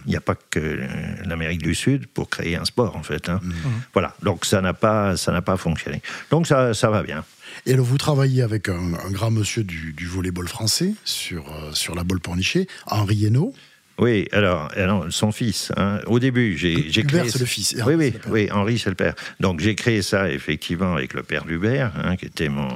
Il 0.06 0.10
n'y 0.10 0.16
a 0.16 0.20
pas 0.20 0.34
que 0.34 0.80
l'Amérique 1.24 1.62
du 1.62 1.74
Sud 1.74 2.06
pour 2.06 2.28
créer 2.28 2.56
un 2.56 2.64
sport, 2.64 2.96
en 2.96 3.02
fait. 3.02 3.28
Hein. 3.28 3.40
Mm. 3.42 3.52
Voilà, 3.92 4.14
donc 4.22 4.44
ça 4.44 4.60
n'a 4.60 4.74
pas, 4.74 5.16
ça 5.16 5.32
n'a 5.32 5.42
pas 5.42 5.56
fonctionné. 5.56 6.02
Donc 6.30 6.46
ça, 6.46 6.74
ça 6.74 6.90
va 6.90 7.02
bien. 7.02 7.24
Et 7.64 7.72
alors, 7.72 7.86
vous 7.86 7.98
travaillez 7.98 8.42
avec 8.42 8.68
un, 8.68 8.92
grand 9.10 9.30
monsieur 9.30 9.64
du, 9.64 9.92
du 9.92 10.06
volleyball 10.06 10.48
français 10.48 10.94
sur, 11.04 11.52
euh, 11.52 11.72
sur 11.72 11.94
la 11.94 12.04
bolle 12.04 12.20
pornichée, 12.20 12.68
Henri 12.86 13.24
Hainaut. 13.24 13.54
Oui, 13.98 14.28
alors, 14.32 14.70
alors, 14.76 15.06
son 15.10 15.32
fils. 15.32 15.72
Hein. 15.76 16.00
Au 16.06 16.18
début, 16.18 16.56
j'ai 16.56 16.90
créé. 17.04 17.28
c'est 17.28 17.38
le 17.38 17.46
fils. 17.46 17.76
oui, 17.86 17.94
oui, 17.94 18.12
oui, 18.28 18.48
Henri, 18.52 18.78
c'est 18.78 18.90
le 18.90 18.96
père. 18.96 19.14
Donc 19.40 19.60
j'ai 19.60 19.74
créé 19.74 20.02
ça 20.02 20.30
effectivement 20.30 20.94
avec 20.94 21.14
le 21.14 21.22
père 21.22 21.44
d'Hubert, 21.44 21.92
hein, 22.04 22.16
qui 22.16 22.26
était 22.26 22.50
mon 22.50 22.68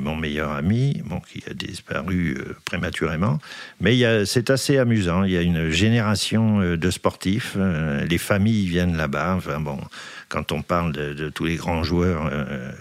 mon 0.00 0.16
meilleur 0.16 0.52
ami, 0.52 1.02
bon, 1.04 1.20
qui 1.20 1.42
a 1.48 1.52
disparu 1.52 2.36
euh, 2.38 2.56
prématurément. 2.64 3.38
Mais 3.80 4.24
c'est 4.24 4.48
assez 4.50 4.78
amusant. 4.78 5.24
Il 5.24 5.32
y 5.32 5.36
a 5.36 5.42
une 5.42 5.70
génération 5.70 6.60
euh, 6.60 6.76
de 6.76 6.90
sportifs. 6.90 7.54
Euh, 7.56 8.04
les 8.06 8.18
familles 8.18 8.66
viennent 8.66 8.96
là-bas. 8.96 9.34
Enfin, 9.36 9.60
bon, 9.60 9.78
quand 10.28 10.50
on 10.50 10.62
parle 10.62 10.92
de, 10.92 11.28
tous 11.28 11.44
les 11.44 11.56
grands 11.56 11.82
joueurs 11.82 12.30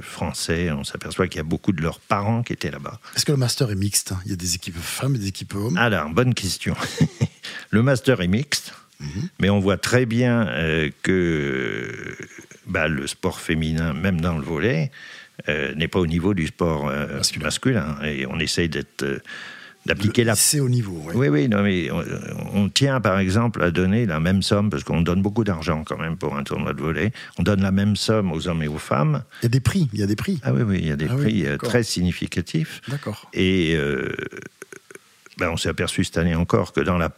français, 0.01 0.71
on 0.71 0.83
s'aperçoit 0.83 1.27
qu'il 1.27 1.37
y 1.37 1.41
a 1.41 1.43
beaucoup 1.43 1.73
de 1.73 1.81
leurs 1.81 1.99
parents 1.99 2.43
qui 2.43 2.53
étaient 2.53 2.71
là-bas. 2.71 2.99
Est-ce 3.15 3.25
que 3.25 3.33
le 3.33 3.37
master 3.37 3.69
est 3.69 3.75
mixte 3.75 4.13
Il 4.25 4.31
y 4.31 4.33
a 4.33 4.37
des 4.37 4.55
équipes 4.55 4.77
femmes 4.77 5.15
et 5.15 5.19
des 5.19 5.27
équipes 5.27 5.53
hommes? 5.55 5.77
Alors, 5.77 6.09
bonne 6.09 6.33
question. 6.33 6.75
le 7.69 7.83
master 7.83 8.21
est 8.21 8.27
mixte. 8.27 8.73
Mhm. 8.99 9.29
Mais 9.39 9.49
on 9.49 9.59
voit 9.59 9.77
très 9.77 10.05
bien 10.05 10.49
que 11.03 12.15
bah, 12.65 12.87
le 12.87 13.05
sport 13.05 13.41
féminin, 13.41 13.93
même 13.93 14.21
dans 14.21 14.37
le 14.37 14.43
volet, 14.43 14.91
euh, 15.49 15.73
n'est 15.75 15.87
pas 15.87 15.99
au 15.99 16.07
niveau 16.07 16.33
du 16.33 16.47
sport 16.47 16.87
euh, 16.89 17.21
masculin. 17.41 17.97
Et 18.03 18.25
on 18.25 18.39
essaye 18.39 18.69
d'être 18.69 19.03
euh, 19.03 19.19
d'appliquer 19.85 20.23
la. 20.23 20.35
C'est 20.35 20.59
au 20.59 20.69
niveau. 20.69 21.01
Oui, 21.07 21.13
oui, 21.15 21.27
oui 21.27 21.49
non, 21.49 21.61
mais 21.61 21.89
on, 22.53 22.69
tient 22.69 22.99
par 23.01 23.19
exemple 23.19 23.61
à 23.61 23.71
donner 23.71 24.05
la 24.05 24.19
même 24.19 24.41
somme 24.41 24.69
parce 24.69 24.83
qu'on 24.83 25.01
donne 25.01 25.21
beaucoup 25.21 25.43
d'argent 25.43 25.83
quand 25.83 25.97
même 25.97 26.17
pour 26.17 26.35
un 26.35 26.43
tournoi 26.43 26.73
de 26.73 26.81
volley. 26.81 27.11
On 27.37 27.43
donne 27.43 27.61
la 27.61 27.71
même 27.71 27.95
somme 27.95 28.31
aux 28.31 28.47
hommes 28.47 28.63
et 28.63 28.67
aux 28.67 28.79
femmes. 28.79 29.23
Il 29.41 29.43
y 29.43 29.47
a 29.47 29.49
des 29.49 29.59
prix. 29.59 29.89
Il 29.93 29.99
y 29.99 30.03
a 30.03 30.07
des 30.07 30.15
prix. 30.15 30.39
Ah 30.43 30.53
oui, 30.53 30.63
oui, 30.63 30.79
il 30.79 30.87
y 30.87 30.91
a 30.91 30.95
des 30.95 31.07
ah 31.09 31.15
prix 31.15 31.45
très 31.61 31.83
significatifs. 31.83 32.81
D'accord. 32.87 33.29
Et 33.33 33.77
ben, 35.37 35.49
on 35.49 35.57
s'est 35.57 35.69
aperçu 35.69 36.03
cette 36.03 36.17
année 36.17 36.35
encore 36.35 36.71
que 36.73 36.81
dans 36.81 36.97
la 36.97 37.11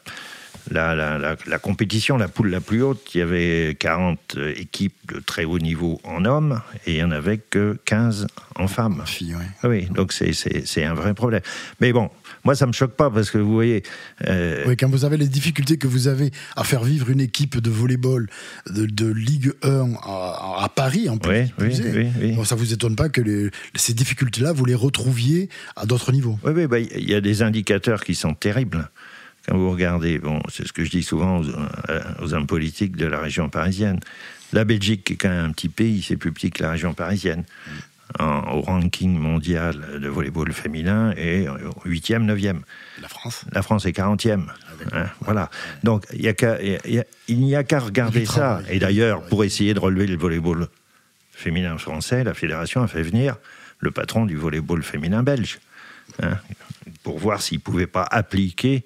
la, 0.71 0.95
la, 0.95 1.59
compétition, 1.59 2.17
la 2.17 2.27
poule 2.27 2.50
la 2.50 2.62
plus 2.62 2.81
haute, 2.81 3.13
il 3.13 3.19
y 3.19 3.21
avait 3.21 3.75
40 3.79 4.38
équipes 4.55 4.95
de 5.13 5.19
très 5.19 5.45
haut 5.45 5.59
niveau 5.59 6.00
en 6.03 6.25
hommes 6.25 6.62
et 6.86 6.93
il 6.93 6.95
n'y 6.95 7.03
en 7.03 7.12
avait 7.12 7.38
que 7.38 7.77
15 7.86 8.27
en 8.55 8.67
femmes. 8.67 9.03
Filles, 9.05 9.36
oui. 9.38 9.45
Ah 9.63 9.69
oui, 9.69 9.88
donc 9.93 10.13
c'est 10.13 10.83
un 10.83 10.93
vrai 10.93 11.13
problème. 11.13 11.41
Mais 11.79 11.93
bon, 11.93 12.09
moi 12.43 12.55
ça 12.55 12.65
me 12.65 12.74
choque 12.74 12.95
pas 12.95 13.09
parce 13.09 13.29
que 13.31 13.38
vous 13.38 13.53
voyez. 13.53 13.83
Euh, 14.27 14.65
oui, 14.67 14.75
quand 14.77 14.89
vous 14.89 15.05
avez 15.05 15.17
les 15.17 15.27
difficultés 15.27 15.77
que 15.77 15.88
vous 15.88 16.07
avez 16.07 16.31
à 16.55 16.63
faire 16.63 16.83
vivre 16.83 17.09
une 17.09 17.21
équipe 17.21 17.59
de 17.59 17.69
volleyball 17.69 18.29
de, 18.69 18.86
de 18.86 19.07
Ligue 19.07 19.53
1 19.63 19.93
à, 20.03 20.71
Paris 20.75 21.09
en 21.09 21.17
plus, 21.17 21.31
oui, 21.59 21.71
oui, 21.79 22.07
oui, 22.21 22.45
ça 22.45 22.55
vous 22.55 22.74
étonne 22.74 22.95
pas 22.95 23.09
que 23.09 23.50
ces 23.75 23.93
difficultés-là 23.93 24.51
vous 24.51 24.65
les 24.65 24.75
retrouviez 24.75 25.50
à 25.75 25.86
d'autres 25.86 26.12
niveaux. 26.12 26.38
Oui, 26.43 26.51
oui, 26.55 26.67
bah, 26.67 26.79
il 26.79 27.09
y 27.09 27.15
a 27.15 27.21
des 27.21 27.41
indicateurs 27.41 28.03
qui 28.03 28.15
sont 28.15 28.33
terribles 28.33 28.89
quand 29.48 29.58
vous 29.58 29.72
regardez, 29.72 30.20
bon, 30.20 30.42
c'est 30.50 30.68
ce 30.68 30.74
que 30.74 30.84
je 30.84 30.89
dis 30.89 31.04
souvent 31.04 31.42
euh, 31.44 32.01
aux, 32.22 32.34
hommes 32.34 32.48
politiques 32.48 32.96
de 32.98 33.06
la 33.06 33.20
région 33.20 33.50
parisienne. 33.50 34.00
La 34.54 34.66
Belgique 34.66 35.10
est 35.12 35.16
quand 35.16 35.30
même 35.30 35.46
un 35.46 35.51
petit 35.51 35.70
pays, 35.70 36.01
c'est 36.01 36.18
plus 36.18 36.32
petit 36.32 36.51
que 36.51 36.63
la 36.63 36.72
région 36.72 36.94
parisienne. 36.94 37.44
au 38.20 38.62
ranking 38.62 39.18
mondial 39.18 40.00
de 40.01 40.08
volleyball 40.08 40.51
féminin 40.54 41.13
et 41.18 41.46
8e, 41.86 42.25
9e. 42.25 42.60
La 43.01 43.08
France 43.08 43.46
La 43.51 43.62
France 43.62 43.86
est 43.86 43.98
40e. 43.98 44.46
Ah, 44.92 45.00
hein, 45.00 45.06
voilà. 45.22 45.50
Donc 45.84 46.06
il 46.13 46.22
n'y 46.22 47.56
a 47.56 47.63
qu'à 47.63 47.80
regarder 47.80 48.25
ça. 48.25 48.62
Et 48.70 48.80
d'ailleurs, 48.80 49.22
pour 49.24 49.44
essayer 49.44 49.74
de 49.74 49.80
relever 49.80 50.08
le 50.08 50.18
volleyball 50.18 50.68
féminin 51.32 51.77
français, 51.77 52.24
la 52.24 52.34
fédération 52.34 52.82
a 52.82 52.88
fait 52.88 53.04
venir 53.04 53.36
le 53.80 53.92
patron 53.92 54.25
du 54.25 54.36
volleyball 54.36 54.84
féminin 54.84 55.24
belge. 55.24 55.60
Hein, 56.21 56.37
pour 57.03 57.19
voir 57.19 57.41
s'il 57.41 57.57
ne 57.57 57.61
pouvait 57.61 57.87
pas 57.87 58.03
appliquer 58.03 58.83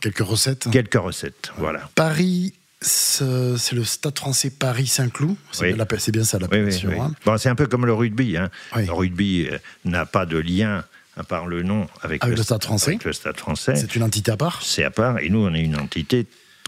quelques, 0.00 0.18
recettes. 0.20 0.68
Quelques 0.70 0.94
recettes, 0.94 1.52
voilà. 1.58 1.90
Paris 1.94 2.54
c'est 2.86 3.72
le 3.72 3.84
Stade 3.84 4.18
français 4.18 4.50
Paris-Saint-Cloud. 4.50 5.36
C'est 5.52 6.12
bien 6.12 6.24
ça 6.24 6.38
l'appellation. 6.38 6.90
Oui, 6.90 6.98
hein. 6.98 7.38
c'est 7.38 7.48
un 7.48 7.54
peu 7.54 7.66
comme 7.66 7.86
le 7.86 7.94
rugby. 7.94 8.36
Hein. 8.36 8.50
Le 8.76 8.92
rugby 8.92 9.48
euh, 9.50 9.58
n'a 9.86 10.04
pas 10.04 10.26
de 10.26 10.36
lien 10.36 10.84
à 11.16 11.24
part 11.24 11.46
le 11.46 11.62
nom 11.62 11.86
avec, 12.02 12.24
le, 12.24 12.36
Stade 12.36 12.62
français. 12.62 12.98
le 13.04 13.12
Stade 13.12 13.38
français. 13.38 13.76
C'est 13.76 13.94
une 13.94 14.02
entité 14.02 14.32
à 14.32 14.36
part 14.36 14.62
C'est 14.62 14.84
à 14.84 14.90
part, 14.90 15.18
et 15.20 15.28
nous, 15.28 15.38
on 15.38 15.54
est 15.54 15.62
une 15.62 15.76
entité 15.76 16.26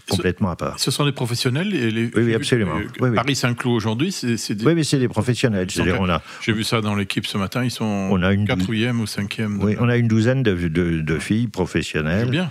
complètement 0.09 0.49
à 0.51 0.55
part. 0.55 0.79
Ce 0.79 0.91
sont 0.91 1.05
des 1.05 1.11
professionnels 1.11 1.69
les, 1.69 2.11
Oui, 2.15 2.33
absolument. 2.33 2.79
Paris 3.15 3.35
Saint-Cloud 3.35 3.75
aujourd'hui, 3.75 4.11
c'est 4.11 4.53
des... 4.53 4.65
Oui, 4.65 4.75
mais 4.75 4.83
c'est 4.83 4.99
des 4.99 5.07
professionnels. 5.07 5.67
J'ai 5.69 6.53
vu 6.53 6.63
ça 6.63 6.81
dans 6.81 6.95
l'équipe 6.95 7.25
ce 7.25 7.37
matin, 7.37 7.63
ils 7.63 7.71
sont 7.71 7.85
on 7.85 8.21
a 8.21 8.33
une... 8.33 8.47
quatrième 8.47 8.99
ou 8.99 9.07
cinquième. 9.07 9.61
Oui, 9.61 9.75
on 9.79 9.89
a 9.89 9.97
une 9.97 10.07
douzaine 10.07 10.43
de, 10.43 10.53
de, 10.67 11.01
de 11.01 11.19
filles 11.19 11.47
professionnelles. 11.47 12.29
bien. 12.29 12.49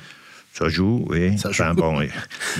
Ça 0.57 0.71
joue, 0.71 1.05
oui. 1.11 1.37
Ça 1.37 1.53
joue. 1.53 1.65
bon, 1.75 2.01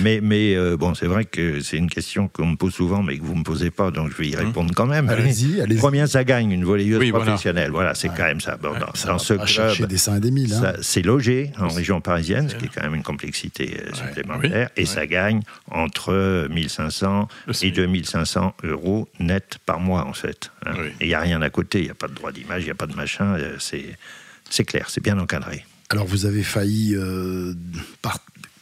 Mais, 0.01 0.19
mais 0.21 0.55
euh, 0.55 0.77
bon, 0.77 0.93
c'est 0.93 1.07
vrai 1.07 1.25
que 1.25 1.61
c'est 1.61 1.77
une 1.77 1.89
question 1.89 2.27
qu'on 2.27 2.45
me 2.45 2.55
pose 2.55 2.73
souvent, 2.73 3.01
mais 3.01 3.17
que 3.17 3.23
vous 3.23 3.33
ne 3.33 3.39
me 3.39 3.43
posez 3.43 3.71
pas, 3.71 3.89
donc 3.89 4.11
je 4.11 4.17
vais 4.17 4.27
y 4.27 4.35
hum. 4.35 4.45
répondre 4.45 4.71
quand 4.75 4.85
même. 4.85 5.09
Allez-y, 5.09 5.61
allez-y. 5.61 5.79
Combien 5.79 6.05
ça 6.05 6.23
gagne 6.23 6.51
une 6.51 6.63
volleyeuse 6.63 7.09
professionnelle? 7.09 7.71
Voilà, 7.71 7.95
c'est 7.95 8.09
quand 8.09 8.25
même 8.25 8.39
ça. 8.39 8.55
Bon, 8.57 8.73
dans, 8.77 9.17
ce 9.17 9.33
club, 9.33 9.87
des 9.87 9.97
100 9.97 10.17
et 10.17 10.19
des 10.19 10.29
1000. 10.29 10.53
Hein. 10.53 10.73
C'est 10.81 11.01
logé 11.01 11.51
en 11.57 11.69
région 11.69 11.99
parisienne, 11.99 12.49
ce 12.49 12.55
qui 12.55 12.65
est 12.65 12.69
quand 12.69 12.83
même 12.83 12.93
une 12.93 13.01
complexité 13.01 13.79
euh, 13.81 13.93
supplémentaire, 13.93 14.69
et 14.77 14.85
ça 14.85 15.07
gagne 15.07 15.41
entre 15.71 16.47
1500 16.51 17.27
et 17.63 17.71
2500 17.71 18.53
euros 18.63 19.09
net 19.19 19.57
par 19.65 19.79
mois, 19.79 20.05
en 20.05 20.13
fait. 20.13 20.51
Hein. 20.67 20.73
Et 20.99 21.05
il 21.05 21.07
n'y 21.07 21.15
a 21.15 21.19
rien 21.19 21.41
à 21.41 21.49
côté, 21.49 21.79
il 21.79 21.85
n'y 21.85 21.91
a 21.91 21.95
pas 21.95 22.07
de 22.07 22.13
droit 22.13 22.31
d'image, 22.31 22.61
il 22.61 22.65
n'y 22.65 22.71
a 22.71 22.75
pas 22.75 22.85
de 22.85 22.95
machin, 22.95 23.37
euh, 23.39 23.55
c'est 23.59 24.65
clair, 24.65 24.85
c'est 24.91 25.01
bien 25.01 25.17
encadré. 25.17 25.65
Alors 25.89 26.05
vous 26.05 26.25
avez 26.25 26.43
failli 26.43 26.95
euh, 26.95 27.53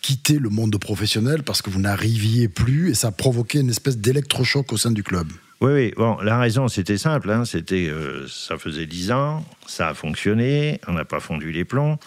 quitter 0.01 0.38
le 0.38 0.50
monde 0.50 0.77
professionnel 0.77 1.41
parce 1.41 1.62
que 1.62 1.70
vous 1.70 1.79
n'arriviez 1.79 2.48
plus 2.48 2.91
et 2.91 2.94
ça 2.94 3.08
a 3.08 3.12
provoqué 3.12 3.60
une 3.60 3.70
espèce 3.70 3.98
d'électrochoc 3.98 4.72
au 4.72 4.77
sein 4.77 4.91
du 4.91 5.01
club. 5.01 5.27
Oui, 5.62 5.72
oui. 5.72 5.94
Bon, 5.96 6.17
la 6.22 6.38
raison, 6.38 6.67
c'était 6.67 6.98
simple. 6.98 7.32
Hein. 7.32 7.46
C'était, 7.46 7.88
euh, 7.88 8.27
ça 8.27 8.58
faisait 8.58 8.86
10 8.86 9.12
ans, 9.12 9.46
ça 9.65 9.89
a 9.89 9.94
fonctionné, 9.94 10.79
on 10.88 10.94
n'a 10.94 11.05
pas 11.05 11.20
fondu 11.20 11.51
les 11.51 11.65
plombs. 11.65 11.98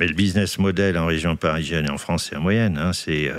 Mais 0.00 0.06
le 0.06 0.14
business 0.14 0.58
model 0.58 0.96
en 0.96 1.06
région 1.06 1.36
parisienne 1.36 1.86
et 1.86 1.90
en 1.90 1.98
France, 1.98 2.28
c'est 2.28 2.36
en 2.36 2.40
moyenne. 2.40 2.78
Hein. 2.78 2.92
c'est 2.92 3.30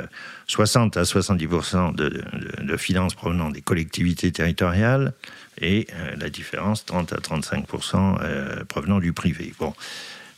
60 0.48 0.98
euh, 0.98 1.02
à 1.02 1.04
70% 1.04 1.96
de, 1.96 2.24
de, 2.62 2.78
finances 2.78 3.14
provenant 3.16 3.50
des 3.50 3.62
collectivités 3.62 4.32
territoriales 4.32 5.14
et 5.62 5.88
la 6.20 6.30
différence, 6.30 6.86
30 6.86 7.14
à 7.14 7.18
35% 7.18 8.66
provenant 8.66 9.00
du 9.00 9.14
privé. 9.14 9.54
Bon. 9.60 9.74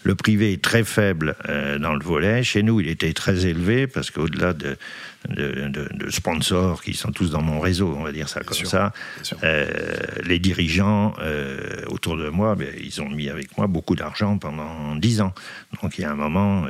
Le 0.03 0.15
privé 0.15 0.53
est 0.53 0.61
très 0.61 0.83
faible 0.83 1.35
euh, 1.49 1.77
dans 1.77 1.93
le 1.93 2.03
volet. 2.03 2.41
Chez 2.41 2.63
nous, 2.63 2.79
il 2.79 2.87
était 2.87 3.11
très 3.11 3.45
élevé 3.45 3.85
parce 3.85 4.11
qu'au-delà 4.11 4.53
de, 4.53 4.77
de, 5.27 6.09
sponsors 6.09 6.81
qui 6.81 6.93
sont 6.93 7.11
tous 7.11 7.31
dans 7.31 7.41
mon 7.41 7.59
réseau, 7.59 7.93
on 7.97 8.03
va 8.03 8.11
dire 8.13 8.29
ça 8.29 8.41
comme 8.41 8.65
ça, 8.65 8.93
euh, 9.43 9.67
les 10.23 10.39
dirigeants 10.39 11.13
euh, 11.19 11.83
autour 11.87 12.15
de 12.15 12.29
moi, 12.29 12.55
ben, 12.55 12.69
ils 12.81 13.01
ont 13.01 13.09
mis 13.09 13.29
avec 13.29 13.57
moi 13.57 13.67
beaucoup 13.67 13.95
d'argent 13.95 14.37
pendant 14.37 14.95
dix 14.95 15.19
ans. 15.19 15.33
Donc 15.81 15.97
il 15.97 16.01
y 16.01 16.05
a 16.05 16.11
un 16.11 16.15
moment 16.15 16.65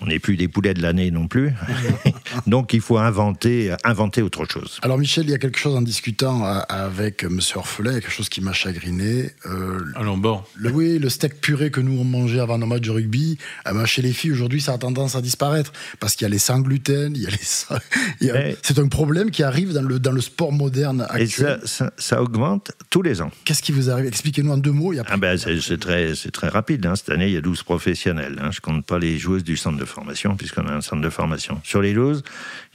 on 0.00 0.06
n'est 0.06 0.18
plus 0.18 0.36
des 0.36 0.48
poulets 0.48 0.74
de 0.74 0.82
l'année 0.82 1.10
non 1.10 1.28
plus. 1.28 1.52
Donc 2.46 2.72
il 2.72 2.80
faut 2.80 2.98
inventer, 2.98 3.74
inventer 3.84 4.22
autre 4.22 4.44
chose. 4.44 4.78
Alors 4.82 4.98
Michel, 4.98 5.24
il 5.24 5.30
y 5.30 5.34
a 5.34 5.38
quelque 5.38 5.58
chose 5.58 5.74
en 5.74 5.82
discutant 5.82 6.44
euh, 6.44 6.60
avec 6.68 7.24
M. 7.24 7.40
Orphelin, 7.54 7.92
quelque 7.94 8.10
chose 8.10 8.28
qui 8.28 8.40
m'a 8.40 8.52
chagriné. 8.52 9.30
Euh, 9.46 9.80
Allons 9.96 10.16
bon. 10.16 10.42
Le, 10.56 10.70
oui, 10.70 10.98
le 10.98 11.08
steak 11.08 11.40
puré 11.40 11.70
que 11.70 11.80
nous 11.80 11.98
on 11.98 12.04
mangeait 12.04 12.40
avant 12.40 12.58
nos 12.58 12.66
matchs 12.66 12.82
de 12.82 12.90
rugby, 12.90 13.38
eh 13.68 13.72
ben, 13.72 13.86
chez 13.86 14.02
les 14.02 14.12
filles 14.12 14.32
aujourd'hui 14.32 14.60
ça 14.60 14.74
a 14.74 14.78
tendance 14.78 15.16
à 15.16 15.20
disparaître 15.20 15.72
parce 16.00 16.14
qu'il 16.14 16.24
y 16.24 16.26
a 16.26 16.30
les 16.30 16.38
sans 16.38 16.60
gluten, 16.60 17.14
il 17.16 17.22
y 17.22 17.26
a 17.26 17.30
les. 17.30 18.56
C'est 18.62 18.78
un 18.78 18.88
problème 18.88 19.30
qui 19.30 19.42
arrive 19.42 19.72
dans 19.72 19.82
le, 19.82 19.98
dans 19.98 20.12
le 20.12 20.20
sport 20.20 20.52
moderne 20.52 21.06
actuel. 21.08 21.60
Et 21.62 21.66
ça, 21.66 21.92
ça, 21.96 22.22
augmente 22.22 22.72
tous 22.90 23.02
les 23.02 23.20
ans. 23.22 23.30
Qu'est-ce 23.44 23.62
qui 23.62 23.72
vous 23.72 23.90
arrive? 23.90 24.06
Expliquez-nous 24.06 24.52
en 24.52 24.58
deux 24.58 24.72
mots. 24.72 24.92
ah 25.06 25.16
ben, 25.16 25.36
c'est 25.36 25.78
très, 25.78 26.12
très 26.32 26.48
rapide. 26.48 26.86
Hein. 26.86 26.96
Cette 26.96 27.10
année, 27.10 27.28
il 27.28 27.34
y 27.34 27.36
a 27.36 27.40
12 27.40 27.62
professionnels. 27.62 28.38
Hein. 28.40 28.50
Je 28.52 28.60
compte 28.60 28.84
pas 28.84 28.98
les 28.98 29.18
joueuses 29.18 29.44
du 29.44 29.56
centre 29.56 29.78
de 29.78 29.84
formation, 29.88 30.36
puisqu'on 30.36 30.66
a 30.66 30.72
un 30.72 30.80
centre 30.80 31.02
de 31.02 31.10
formation. 31.10 31.60
Sur 31.64 31.82
les 31.82 31.94
12, 31.94 32.22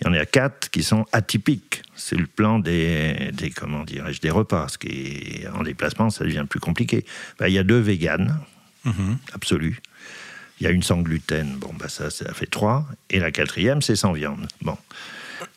il 0.01 0.07
y 0.07 0.09
en 0.09 0.13
a 0.13 0.25
4 0.25 0.69
qui 0.69 0.83
sont 0.83 1.05
atypiques. 1.11 1.81
C'est 1.95 2.15
le 2.15 2.27
plan 2.27 2.59
des, 2.59 3.31
des 3.33 3.49
comment 3.49 3.83
dirais-je, 3.83 4.19
des 4.21 4.29
repas, 4.29 4.67
ce 4.69 4.77
qui 4.77 5.43
en 5.53 5.63
déplacement, 5.63 6.09
ça 6.09 6.23
devient 6.23 6.45
plus 6.49 6.59
compliqué. 6.59 7.05
Ben, 7.39 7.47
il 7.47 7.53
y 7.53 7.59
a 7.59 7.63
deux 7.63 7.79
véganes, 7.79 8.37
mm 8.85 9.15
absolus. 9.33 9.81
Il 10.59 10.65
y 10.65 10.67
a 10.67 10.71
une 10.71 10.83
sans 10.83 11.01
gluten, 11.01 11.57
bon, 11.57 11.73
ben 11.77 11.89
ça, 11.89 12.09
ça 12.09 12.33
fait 12.33 12.45
trois. 12.45 12.85
Et 13.09 13.19
la 13.19 13.31
quatrième, 13.31 13.81
c'est 13.81 13.95
sans 13.95 14.13
viande. 14.13 14.47
Bon. 14.61 14.77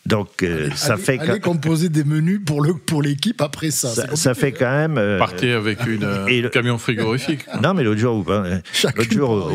Donc 0.04 0.42
euh, 0.42 0.70
ça 0.74 0.96
fait 0.96 1.18
allez 1.18 1.40
composer 1.40 1.88
des 1.88 2.04
menus 2.04 2.40
pour 2.44 2.60
le 2.60 2.74
pour 2.74 3.02
l'équipe 3.02 3.40
après 3.40 3.70
ça. 3.70 3.88
Ça, 4.14 4.34
fait 4.34 4.52
quand 4.52 4.70
même. 4.70 4.98
Euh, 4.98 5.18
Partez 5.18 5.52
avec 5.52 5.86
une 5.86 6.04
euh, 6.04 6.48
camion 6.48 6.78
frigorifique. 6.78 7.46
non 7.62 7.74
mais 7.74 7.82
l'autre 7.82 8.00
jour, 8.00 8.24
l'autre 8.26 9.12
jour 9.12 9.52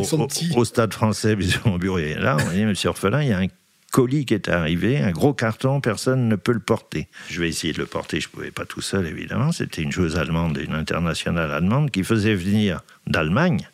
au, 0.56 0.66
stade 0.66 0.94
français, 0.94 1.38
mon 1.66 1.78
bureau 1.78 1.98
est 1.98 2.16
là, 2.16 2.38
on 2.46 2.52
dit 2.52 2.66
Monsieur 2.66 2.90
Orphelin, 2.90 3.22
il 3.22 3.30
y 3.30 3.34
a 3.34 3.40
un 3.40 3.48
colis 3.92 4.26
qui 4.26 4.34
est 4.34 4.50
arrivé, 4.50 5.00
un 5.00 5.12
gros 5.12 5.34
carton, 5.34 5.82
personne 5.82 6.28
ne 6.28 6.36
peut 6.36 6.54
le 6.54 6.60
porter. 6.60 7.08
Je 7.30 7.42
vais 7.42 7.50
essayer 7.50 7.74
de 7.74 7.80
le 7.80 7.86
porter, 7.86 8.22
je 8.22 8.28
ne 8.28 8.32
pouvais 8.32 8.52
pas 8.52 8.66
tout 8.66 8.82
seul 8.82 9.06
évidemment. 9.06 9.52
C'était 9.52 9.82
une 9.82 9.92
joueuse 9.92 10.18
allemande, 10.18 10.58
une 10.58 10.76
internationale 10.76 11.52
allemande 11.52 11.92
qui 11.92 12.04
faisait 12.04 12.36
venir 12.36 12.82
d'Allemagne 13.08 13.68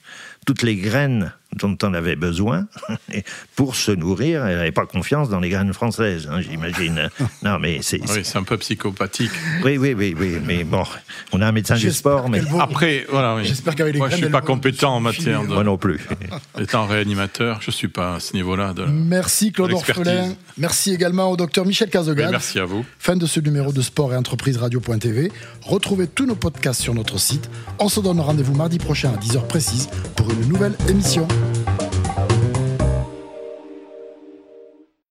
toutes 0.48 0.64
les 0.64 0.78
graines 0.78 1.34
dont 1.56 1.78
on 1.84 1.94
avait 1.94 2.16
besoin 2.16 2.68
pour 3.56 3.76
se 3.76 3.92
nourrir. 3.92 4.46
Elle 4.46 4.58
n'avait 4.58 4.72
pas 4.72 4.86
confiance 4.86 5.30
dans 5.30 5.40
les 5.40 5.50
graines 5.50 5.74
françaises, 5.74 6.28
hein, 6.32 6.42
j'imagine. 6.42 7.10
Non, 7.44 7.60
mais 7.60 7.80
c'est. 7.82 8.02
Oui, 8.10 8.22
c'est 8.24 8.38
un 8.38 8.44
peu 8.44 8.58
psychopathique. 8.58 9.32
Oui, 9.64 9.78
oui, 9.78 9.94
oui, 9.94 10.16
oui, 10.18 10.38
mais 10.46 10.64
bon, 10.64 10.84
on 11.32 11.42
a 11.42 11.48
un 11.48 11.52
médecin 11.52 11.76
du 11.76 11.92
sport, 11.92 12.30
mais 12.30 12.42
après, 12.60 13.06
voilà. 13.10 13.36
Oui. 13.36 13.46
J'espère 13.46 13.76
qu'avec 13.76 13.94
les 13.94 14.00
Moi, 14.00 14.10
je 14.10 14.16
suis 14.16 14.30
pas 14.30 14.42
compétent 14.42 14.96
en 14.96 15.00
matière 15.00 15.44
de. 15.44 15.48
Moi 15.48 15.64
non 15.64 15.78
plus. 15.78 16.00
Étant 16.60 16.86
réanimateur, 16.86 17.62
je 17.62 17.72
suis 17.72 17.88
pas 17.88 18.16
à 18.16 18.20
ce 18.20 18.34
niveau-là. 18.34 18.74
De... 18.74 18.86
Merci 18.86 19.52
Claude 19.52 19.72
Orphelin. 19.72 20.34
Merci 20.58 20.94
également 20.94 21.32
au 21.32 21.38
docteur 21.38 21.66
Michel 21.66 21.90
Cazegad. 21.90 22.32
Merci 22.32 22.60
à 22.60 22.66
vous. 22.66 22.86
Fin 23.00 23.16
de 23.16 23.26
ce 23.26 23.40
numéro 23.40 23.72
de 23.72 23.82
Sport 23.82 24.14
et 24.14 24.18
Entreprise 24.18 24.58
Radio.tv. 24.58 25.32
Retrouvez 25.62 26.08
tous 26.08 26.26
nos 26.26 26.36
podcasts 26.36 26.82
sur 26.82 26.94
notre 26.94 27.20
site. 27.20 27.50
On 27.80 27.90
se 27.90 28.00
donne 28.00 28.20
rendez-vous 28.20 28.56
mardi 28.56 28.80
prochain 28.80 29.14
à 29.14 29.18
10h 29.18 29.48
précise 29.48 29.90
pour 30.16 30.32
une 30.32 30.48
nouvelle 30.48 30.76
émission. 30.90 31.28
Bye. 31.48 31.87